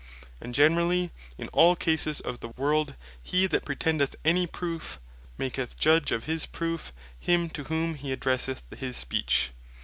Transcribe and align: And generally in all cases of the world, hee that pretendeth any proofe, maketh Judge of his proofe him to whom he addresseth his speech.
And 0.41 0.55
generally 0.55 1.11
in 1.37 1.47
all 1.49 1.75
cases 1.75 2.21
of 2.21 2.39
the 2.39 2.47
world, 2.47 2.95
hee 3.21 3.45
that 3.45 3.63
pretendeth 3.63 4.15
any 4.25 4.47
proofe, 4.47 4.97
maketh 5.37 5.77
Judge 5.77 6.11
of 6.11 6.23
his 6.23 6.47
proofe 6.47 6.91
him 7.19 7.51
to 7.51 7.65
whom 7.65 7.93
he 7.93 8.11
addresseth 8.11 8.63
his 8.75 8.97
speech. 8.97 9.51